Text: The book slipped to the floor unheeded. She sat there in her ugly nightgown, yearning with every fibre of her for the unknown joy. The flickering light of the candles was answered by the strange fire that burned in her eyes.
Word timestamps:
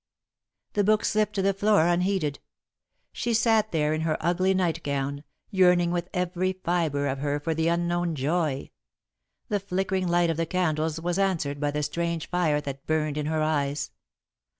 The 0.73 0.83
book 0.83 1.05
slipped 1.05 1.35
to 1.35 1.43
the 1.43 1.53
floor 1.53 1.85
unheeded. 1.85 2.39
She 3.11 3.35
sat 3.35 3.71
there 3.71 3.93
in 3.93 4.01
her 4.01 4.17
ugly 4.19 4.55
nightgown, 4.55 5.23
yearning 5.51 5.91
with 5.91 6.09
every 6.11 6.53
fibre 6.53 7.05
of 7.05 7.19
her 7.19 7.39
for 7.39 7.53
the 7.53 7.67
unknown 7.67 8.15
joy. 8.15 8.71
The 9.49 9.59
flickering 9.59 10.07
light 10.07 10.31
of 10.31 10.37
the 10.37 10.47
candles 10.47 10.99
was 10.99 11.19
answered 11.19 11.59
by 11.59 11.69
the 11.69 11.83
strange 11.83 12.27
fire 12.31 12.59
that 12.61 12.87
burned 12.87 13.15
in 13.15 13.27
her 13.27 13.43
eyes. 13.43 13.91